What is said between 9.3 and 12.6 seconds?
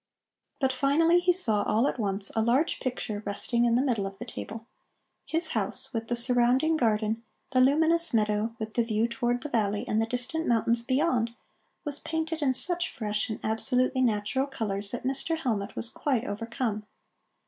the valley and the distant mountains beyond, was painted in